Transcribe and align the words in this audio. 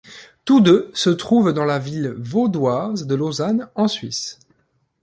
Tous 0.45 0.61
deux 0.61 0.89
se 0.95 1.11
trouvent 1.11 1.53
dans 1.53 1.63
la 1.63 1.77
ville 1.77 2.15
vaudoise 2.17 3.05
de 3.05 3.13
Lausanne, 3.13 3.69
en 3.75 3.87
Suisse. 3.87 4.39